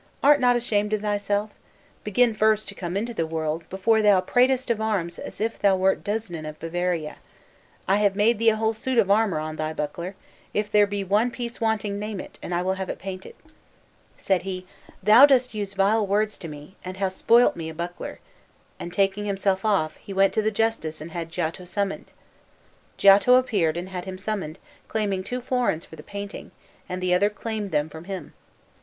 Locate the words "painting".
26.01-26.49